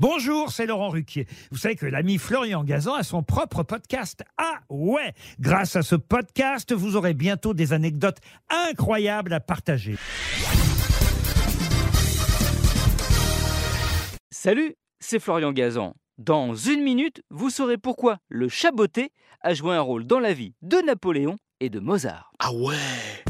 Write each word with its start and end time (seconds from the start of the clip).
Bonjour, 0.00 0.52
c'est 0.52 0.66
Laurent 0.66 0.90
Ruquier. 0.90 1.26
Vous 1.50 1.58
savez 1.58 1.74
que 1.74 1.84
l'ami 1.84 2.18
Florian 2.18 2.62
Gazan 2.62 2.94
a 2.94 3.02
son 3.02 3.24
propre 3.24 3.64
podcast. 3.64 4.22
Ah 4.36 4.60
ouais 4.70 5.12
Grâce 5.40 5.74
à 5.74 5.82
ce 5.82 5.96
podcast, 5.96 6.72
vous 6.72 6.94
aurez 6.94 7.14
bientôt 7.14 7.52
des 7.52 7.72
anecdotes 7.72 8.18
incroyables 8.48 9.32
à 9.32 9.40
partager. 9.40 9.96
Salut, 14.30 14.76
c'est 15.00 15.18
Florian 15.18 15.50
Gazan. 15.52 15.94
Dans 16.16 16.54
une 16.54 16.82
minute, 16.82 17.22
vous 17.30 17.50
saurez 17.50 17.76
pourquoi 17.76 18.18
le 18.28 18.48
chaboté 18.48 19.10
a 19.40 19.52
joué 19.52 19.74
un 19.74 19.80
rôle 19.80 20.06
dans 20.06 20.20
la 20.20 20.32
vie 20.32 20.54
de 20.62 20.76
Napoléon 20.78 21.36
et 21.58 21.70
de 21.70 21.80
Mozart. 21.80 22.30
Ah 22.38 22.52
ouais 22.52 23.24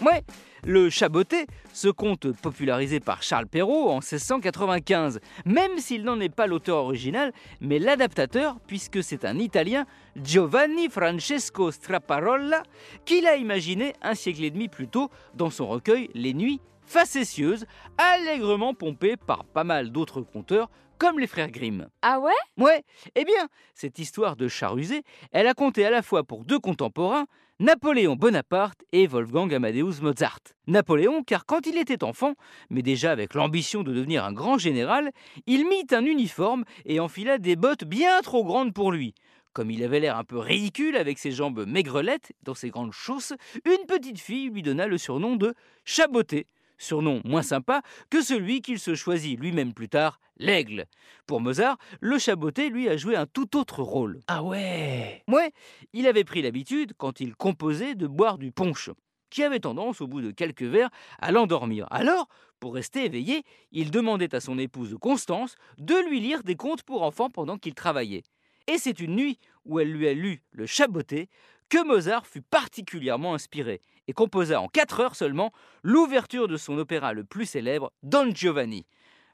Ouais, 0.00 0.22
le 0.64 0.90
chaboté, 0.90 1.46
ce 1.72 1.88
conte 1.88 2.30
popularisé 2.30 3.00
par 3.00 3.20
Charles 3.24 3.48
Perrault 3.48 3.90
en 3.90 3.96
1695, 3.96 5.18
même 5.44 5.76
s'il 5.78 6.04
n'en 6.04 6.20
est 6.20 6.28
pas 6.28 6.46
l'auteur 6.46 6.84
original, 6.84 7.32
mais 7.60 7.80
l'adaptateur, 7.80 8.58
puisque 8.68 9.02
c'est 9.02 9.24
un 9.24 9.38
Italien, 9.38 9.86
Giovanni 10.14 10.88
Francesco 10.88 11.72
Straparolla, 11.72 12.62
qui 13.04 13.20
l'a 13.22 13.36
imaginé 13.36 13.92
un 14.00 14.14
siècle 14.14 14.44
et 14.44 14.50
demi 14.50 14.68
plus 14.68 14.86
tôt 14.86 15.10
dans 15.34 15.50
son 15.50 15.66
recueil 15.66 16.10
Les 16.14 16.32
Nuits 16.32 16.60
facétieuses, 16.88 17.66
allègrement 17.98 18.74
pompées 18.74 19.16
par 19.16 19.44
pas 19.44 19.64
mal 19.64 19.92
d'autres 19.92 20.22
conteurs 20.22 20.70
comme 20.98 21.20
les 21.20 21.28
frères 21.28 21.50
Grimm. 21.50 21.88
Ah 22.02 22.18
ouais? 22.18 22.32
Ouais, 22.56 22.82
eh 23.14 23.24
bien, 23.24 23.48
cette 23.74 23.98
histoire 23.98 24.34
de 24.34 24.48
chat 24.48 24.70
rusé, 24.70 25.02
elle 25.30 25.46
a 25.46 25.54
compté 25.54 25.84
à 25.84 25.90
la 25.90 26.02
fois 26.02 26.24
pour 26.24 26.44
deux 26.44 26.58
contemporains, 26.58 27.26
Napoléon 27.60 28.16
Bonaparte 28.16 28.84
et 28.92 29.06
Wolfgang 29.06 29.52
Amadeus 29.52 30.00
Mozart. 30.00 30.40
Napoléon, 30.66 31.22
car 31.22 31.44
quand 31.44 31.66
il 31.66 31.76
était 31.76 32.04
enfant, 32.04 32.34
mais 32.70 32.82
déjà 32.82 33.12
avec 33.12 33.34
l'ambition 33.34 33.82
de 33.82 33.92
devenir 33.92 34.24
un 34.24 34.32
grand 34.32 34.58
général, 34.58 35.10
il 35.46 35.68
mit 35.68 35.86
un 35.92 36.04
uniforme 36.04 36.64
et 36.84 37.00
enfila 37.00 37.38
des 37.38 37.56
bottes 37.56 37.84
bien 37.84 38.20
trop 38.22 38.44
grandes 38.44 38.74
pour 38.74 38.90
lui. 38.90 39.14
Comme 39.52 39.70
il 39.70 39.82
avait 39.82 40.00
l'air 40.00 40.16
un 40.16 40.24
peu 40.24 40.38
ridicule 40.38 40.96
avec 40.96 41.18
ses 41.18 41.32
jambes 41.32 41.64
maigrelettes 41.66 42.32
dans 42.44 42.54
ses 42.54 42.70
grandes 42.70 42.92
chausses, 42.92 43.32
une 43.64 43.86
petite 43.86 44.20
fille 44.20 44.50
lui 44.50 44.62
donna 44.62 44.86
le 44.86 44.98
surnom 44.98 45.34
de 45.36 45.54
Chaboté, 45.84 46.46
surnom 46.78 47.20
moins 47.24 47.42
sympa 47.42 47.82
que 48.10 48.22
celui 48.22 48.62
qu'il 48.62 48.78
se 48.78 48.94
choisit 48.94 49.38
lui-même 49.38 49.74
plus 49.74 49.88
tard, 49.88 50.20
l'aigle. 50.38 50.86
Pour 51.26 51.40
Mozart, 51.40 51.76
le 52.00 52.18
chaboté 52.18 52.70
lui 52.70 52.88
a 52.88 52.96
joué 52.96 53.16
un 53.16 53.26
tout 53.26 53.56
autre 53.56 53.82
rôle. 53.82 54.20
Ah 54.28 54.42
ouais 54.42 55.22
Ouais, 55.28 55.52
il 55.92 56.06
avait 56.06 56.24
pris 56.24 56.42
l'habitude, 56.42 56.92
quand 56.96 57.20
il 57.20 57.34
composait, 57.34 57.94
de 57.94 58.06
boire 58.06 58.38
du 58.38 58.52
punch, 58.52 58.90
qui 59.30 59.42
avait 59.42 59.60
tendance, 59.60 60.00
au 60.00 60.06
bout 60.06 60.22
de 60.22 60.30
quelques 60.30 60.62
verres, 60.62 60.90
à 61.18 61.32
l'endormir. 61.32 61.86
Alors, 61.90 62.28
pour 62.60 62.74
rester 62.74 63.04
éveillé, 63.04 63.44
il 63.72 63.90
demandait 63.90 64.34
à 64.34 64.40
son 64.40 64.58
épouse 64.58 64.96
Constance 65.00 65.56
de 65.78 65.94
lui 66.08 66.20
lire 66.20 66.42
des 66.42 66.56
contes 66.56 66.82
pour 66.82 67.02
enfants 67.02 67.30
pendant 67.30 67.58
qu'il 67.58 67.74
travaillait. 67.74 68.22
Et 68.68 68.76
c'est 68.78 69.00
une 69.00 69.16
nuit 69.16 69.38
où 69.64 69.80
elle 69.80 69.90
lui 69.90 70.06
a 70.06 70.12
lu 70.12 70.42
le 70.52 70.66
chaboté 70.66 71.28
que 71.70 71.82
Mozart 71.84 72.26
fut 72.26 72.42
particulièrement 72.42 73.34
inspiré 73.34 73.80
et 74.06 74.12
composa 74.12 74.60
en 74.60 74.68
4 74.68 75.00
heures 75.00 75.16
seulement 75.16 75.52
l'ouverture 75.82 76.48
de 76.48 76.56
son 76.56 76.78
opéra 76.78 77.14
le 77.14 77.24
plus 77.24 77.46
célèbre, 77.46 77.92
Don 78.02 78.30
Giovanni. 78.32 78.86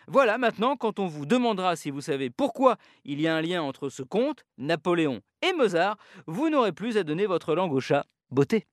Voilà 0.07 0.39
maintenant, 0.39 0.77
quand 0.77 0.99
on 0.99 1.07
vous 1.07 1.27
demandera 1.27 1.77
si 1.77 1.91
vous 1.91 2.01
savez 2.01 2.31
pourquoi 2.31 2.77
il 3.05 3.21
y 3.21 3.27
a 3.27 3.35
un 3.35 3.41
lien 3.43 3.63
entre 3.63 3.89
ce 3.89 4.03
conte, 4.03 4.45
Napoléon 4.57 5.21
et 5.43 5.53
Mozart, 5.53 5.97
vous 6.27 6.49
n'aurez 6.49 6.73
plus 6.73 6.97
à 6.97 7.03
donner 7.03 7.27
votre 7.27 7.55
langue 7.55 7.73
au 7.73 7.81
chat. 7.81 8.07
Beauté. 8.31 8.67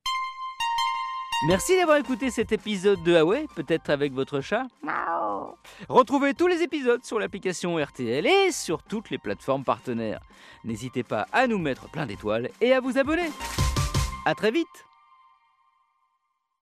Merci 1.48 1.76
d'avoir 1.76 1.98
écouté 1.98 2.30
cet 2.30 2.52
épisode 2.52 3.02
de 3.02 3.14
Huawei, 3.14 3.48
peut-être 3.56 3.90
avec 3.90 4.14
votre 4.14 4.42
chat. 4.42 4.68
Retrouvez 5.90 6.36
tous 6.36 6.46
les 6.46 6.62
épisodes 6.62 7.04
sur 7.04 7.18
l'application 7.18 7.78
RTL 7.78 8.28
et 8.28 8.52
sur 8.52 8.84
toutes 8.84 9.10
les 9.10 9.18
plateformes 9.18 9.64
partenaires. 9.64 10.22
N'hésitez 10.64 11.02
pas 11.02 11.26
à 11.34 11.48
nous 11.48 11.58
mettre 11.58 11.90
plein 11.90 12.06
d'étoiles 12.06 12.52
et 12.62 12.74
à 12.74 12.80
vous 12.80 13.00
abonner. 13.00 13.32
A 14.26 14.36
très 14.36 14.52
vite 14.52 14.86